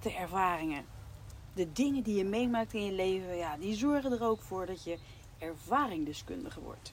[0.00, 0.86] Echte ervaringen.
[1.54, 4.84] De dingen die je meemaakt in je leven, ja, die zorgen er ook voor dat
[4.84, 4.98] je
[5.38, 6.92] ervaringdeskundige wordt.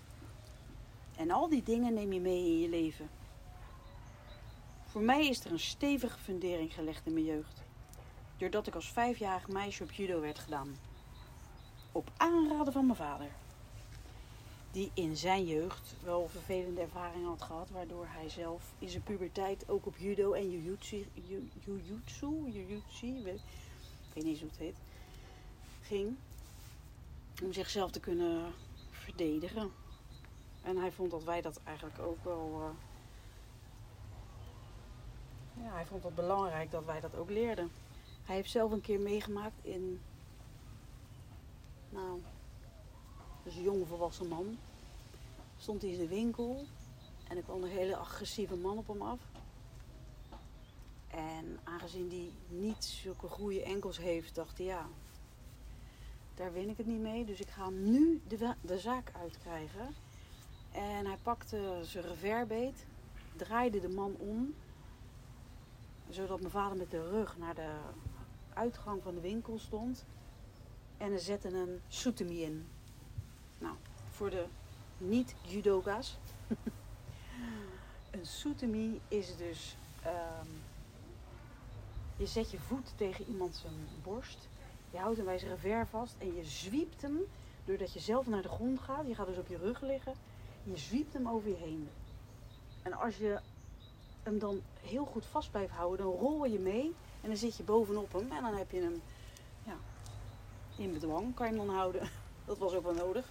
[1.15, 3.09] En al die dingen neem je mee in je leven.
[4.85, 7.63] Voor mij is er een stevige fundering gelegd in mijn jeugd.
[8.37, 10.75] Doordat ik als vijfjarig meisje op judo werd gedaan.
[11.91, 13.29] Op aanraden van mijn vader.
[14.75, 17.69] Die in zijn jeugd wel vervelende ervaringen had gehad.
[17.69, 23.41] Waardoor hij zelf in zijn puberteit ook op judo en jujutsu, ju- jujutsu, jujutsu, ik
[24.13, 24.75] weet niet hoe het heet,
[25.81, 26.15] ging.
[27.43, 28.53] Om zichzelf te kunnen
[28.91, 29.71] verdedigen.
[30.61, 32.61] En hij vond dat wij dat eigenlijk ook wel...
[32.61, 32.69] eh,
[35.63, 37.71] ja, hij vond het belangrijk dat wij dat ook leerden.
[38.23, 40.01] Hij heeft zelf een keer meegemaakt in.
[41.89, 42.21] Nou,
[43.45, 44.57] dus een jonge volwassen man.
[45.57, 46.65] Stond hij in de winkel
[47.27, 49.19] en er kwam een hele agressieve man op hem af.
[51.07, 54.87] En aangezien hij niet zulke goede enkels heeft, dacht hij ja,
[56.35, 57.25] daar win ik het niet mee.
[57.25, 59.95] Dus ik ga hem nu de, de zaak uitkrijgen.
[60.71, 62.85] En hij pakte zijn reverbeet,
[63.35, 64.53] draaide de man om
[66.09, 67.71] zodat mijn vader met de rug naar de
[68.53, 70.05] uitgang van de winkel stond.
[70.97, 72.67] En er zette een soetemi in.
[73.65, 73.77] Nou,
[74.09, 74.45] voor de
[74.97, 76.17] niet-judoka's.
[78.11, 79.75] een soetemi is dus...
[80.03, 80.47] ehm,
[82.17, 84.47] je zet je voet tegen iemand zijn borst.
[84.91, 87.19] Je houdt hem bij zijn revers vast en je zwiept hem...
[87.65, 89.07] Doordat je zelf naar de grond gaat.
[89.07, 90.13] Je gaat dus op je rug liggen.
[90.63, 91.89] Je zwiept hem over je heen.
[92.83, 93.39] En als je
[94.23, 97.63] hem dan heel goed vast blijft houden, dan rol je mee en dan zit je
[97.63, 99.01] bovenop hem en dan heb je hem
[99.63, 99.75] ja,
[100.77, 102.09] in bedwang, kan je hem dan houden.
[102.45, 103.25] Dat was ook wel nodig.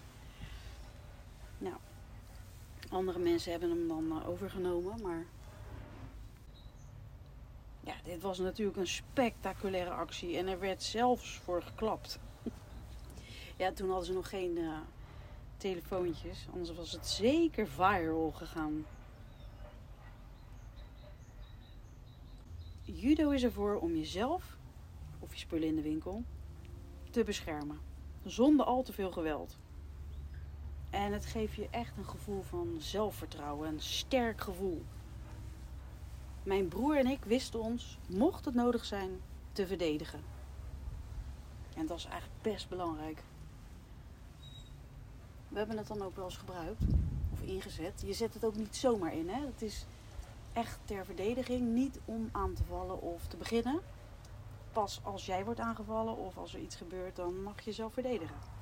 [1.64, 1.76] Nou,
[2.91, 5.26] andere mensen hebben hem dan eh, overgenomen, maar
[7.80, 12.19] ja, dit was natuurlijk een spectaculaire actie en er werd zelfs voor geklapt.
[13.56, 14.78] ja, toen hadden ze nog geen eh,
[15.56, 18.86] telefoontjes, anders was het zeker viral gegaan.
[22.82, 24.56] Judo is ervoor om jezelf
[25.19, 26.22] of je spullen in de winkel
[27.10, 27.81] te beschermen.
[28.25, 29.56] Zonder al te veel geweld.
[30.94, 34.82] En het geeft je echt een gevoel van zelfvertrouwen, een sterk gevoel.
[36.43, 39.21] Mijn broer en ik wisten ons, mocht het nodig zijn,
[39.53, 40.21] te verdedigen.
[41.77, 43.22] En dat is eigenlijk best belangrijk.
[45.49, 46.82] We hebben het dan ook wel eens gebruikt
[47.32, 48.03] of ingezet.
[48.06, 49.28] Je zet het ook niet zomaar in.
[49.28, 49.47] Hè?
[49.47, 49.87] Het is
[50.53, 53.81] echt ter verdediging, niet om aan te vallen of te beginnen.
[54.72, 58.53] Pas als jij wordt aangevallen of als er iets gebeurt, dan mag je jezelf verdedigen.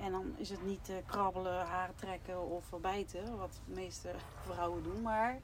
[0.00, 4.10] En dan is het niet eh, krabbelen, haren trekken of bijten, wat de meeste
[4.46, 5.40] vrouwen doen, maar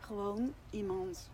[0.00, 1.30] gewoon iemand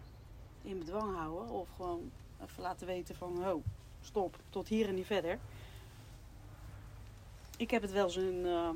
[0.62, 2.10] in bedwang houden of gewoon
[2.42, 3.64] even laten weten van, oh,
[4.00, 5.38] stop, tot hier en niet verder.
[7.56, 8.70] Ik heb het wel eens in eh,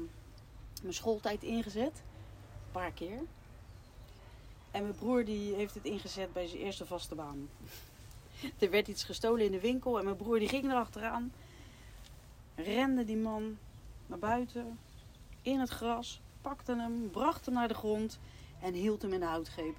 [0.83, 2.03] mijn schooltijd ingezet,
[2.65, 3.19] een paar keer.
[4.71, 7.49] En mijn broer die heeft het ingezet bij zijn eerste vaste baan.
[8.59, 11.33] er werd iets gestolen in de winkel en mijn broer die ging erachteraan.
[12.63, 13.59] Rende die man
[14.07, 14.79] naar buiten,
[15.43, 18.19] in het gras, pakte hem, bracht hem naar de grond
[18.61, 19.77] en hield hem in de houtgreep.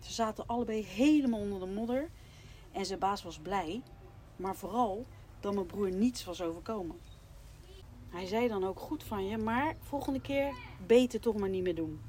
[0.00, 2.10] Ze zaten allebei helemaal onder de modder
[2.72, 3.82] en zijn baas was blij,
[4.36, 5.06] maar vooral
[5.40, 6.96] dat mijn broer niets was overkomen.
[8.08, 10.54] Hij zei dan ook goed van je, maar volgende keer
[10.86, 12.00] beter toch maar niet meer doen.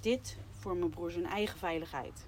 [0.00, 2.26] Dit voor mijn broer zijn eigen veiligheid.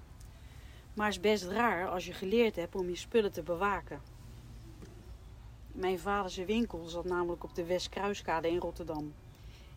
[0.93, 4.01] Maar het is best raar als je geleerd hebt om je spullen te bewaken.
[5.71, 9.13] Mijn vader winkel zat namelijk op de Westkruiskade in Rotterdam.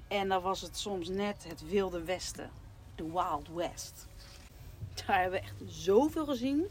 [0.08, 2.50] En daar was het soms net het wilde westen.
[2.94, 4.06] De Wild West.
[4.94, 6.66] Daar hebben we echt zoveel gezien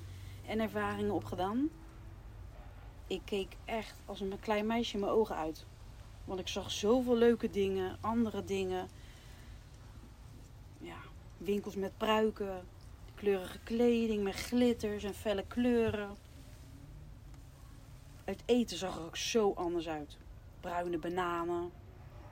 [0.46, 1.70] en ervaringen opgedaan.
[3.08, 5.66] Ik keek echt als een klein meisje mijn ogen uit.
[6.26, 8.88] Want ik zag zoveel leuke dingen, andere dingen.
[10.78, 10.98] Ja,
[11.38, 12.66] winkels met pruiken,
[13.16, 16.18] kleurige kleding met glitters en felle kleuren.
[18.24, 20.18] Het eten zag er ook zo anders uit.
[20.60, 21.72] Bruine bananen,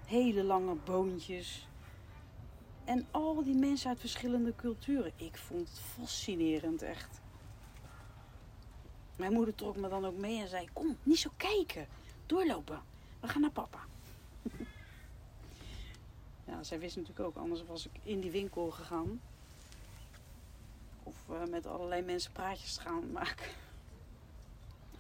[0.06, 1.68] hele lange boontjes.
[2.84, 5.12] En al die mensen uit verschillende culturen.
[5.16, 7.22] Ik vond het fascinerend, echt.
[9.16, 11.88] Mijn moeder trok me dan ook mee en zei: Kom, niet zo kijken.
[12.26, 12.82] Doorlopen.
[13.20, 13.80] We gaan naar papa.
[16.48, 19.22] ja, zij wist natuurlijk ook, anders was ik in die winkel gegaan.
[21.04, 23.48] Of uh, met allerlei mensen praatjes gaan maken.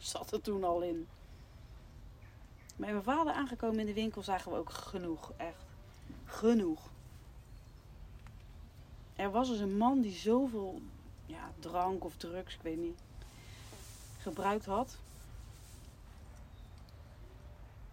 [0.01, 1.07] Zat er toen al in.
[2.75, 5.65] Bij mijn vader aangekomen in de winkel zagen we ook genoeg, echt.
[6.25, 6.89] Genoeg.
[9.15, 10.81] Er was dus een man die zoveel
[11.25, 12.99] ja, drank of drugs, ik weet niet,
[14.19, 14.97] gebruikt had.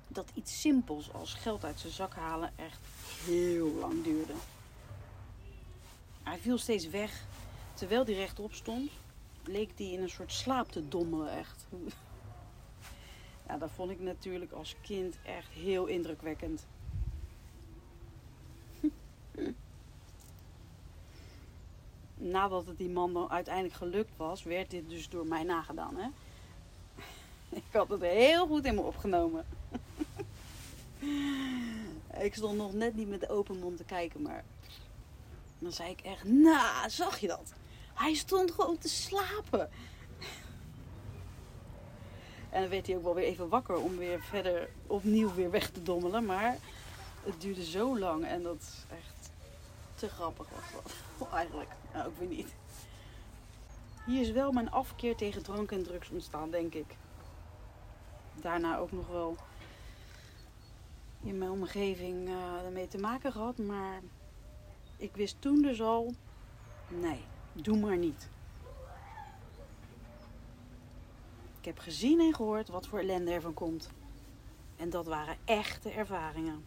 [0.08, 2.80] Dat iets simpels als geld uit zijn zak halen echt
[3.24, 4.34] heel lang duurde.
[6.22, 7.26] Hij viel steeds weg.
[7.74, 8.90] Terwijl hij rechtop stond,
[9.48, 11.66] leek hij in een soort slaap te dommelen echt.
[13.48, 16.66] Ja, dat vond ik natuurlijk als kind echt heel indrukwekkend.
[22.14, 25.96] Nadat het die man dan uiteindelijk gelukt was, werd dit dus door mij nagedaan.
[25.96, 26.08] Hè?
[27.56, 29.46] Ik had het heel goed in me opgenomen.
[32.20, 34.44] ik stond nog net niet met de open mond te kijken, maar
[35.58, 37.52] dan zei ik echt, nou, zag je dat?
[37.98, 39.70] Hij stond gewoon te slapen.
[42.50, 45.70] En dan werd hij ook wel weer even wakker om weer verder opnieuw weer weg
[45.70, 46.24] te dommelen.
[46.24, 46.56] Maar
[47.24, 49.30] het duurde zo lang en dat is echt
[49.94, 51.28] te grappig was dat.
[51.32, 52.54] Eigenlijk, nou ook weer niet.
[54.06, 56.96] Hier is wel mijn afkeer tegen drank en drugs ontstaan, denk ik.
[58.34, 59.36] Daarna ook nog wel
[61.22, 63.58] in mijn omgeving uh, ermee te maken gehad.
[63.58, 64.00] Maar
[64.96, 66.14] ik wist toen dus al,
[66.88, 67.24] nee,
[67.62, 68.28] doe maar niet.
[71.58, 73.90] Ik heb gezien en gehoord wat voor ellende ervan komt.
[74.76, 76.64] En dat waren echte ervaringen.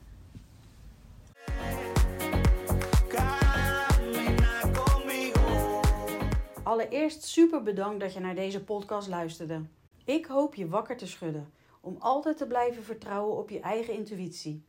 [6.64, 9.62] Allereerst super bedankt dat je naar deze podcast luisterde.
[10.06, 11.52] Ik hoop je wakker te schudden
[11.82, 14.64] om altijd te blijven vertrouwen op je eigen intuïtie.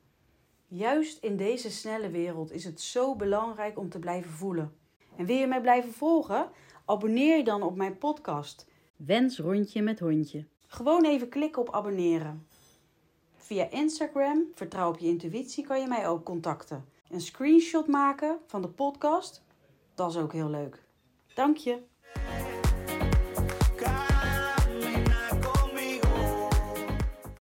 [0.66, 4.76] Juist in deze snelle wereld is het zo belangrijk om te blijven voelen.
[5.16, 6.50] En wil je mij blijven volgen?
[6.84, 8.66] Abonneer je dan op mijn podcast.
[8.96, 10.46] Wens rondje met hondje.
[10.66, 12.46] Gewoon even klikken op abonneren.
[13.36, 16.84] Via Instagram, vertrouw op je intuïtie, kan je mij ook contacten.
[17.10, 19.44] Een screenshot maken van de podcast,
[19.94, 20.82] dat is ook heel leuk.
[21.34, 21.90] Dank je.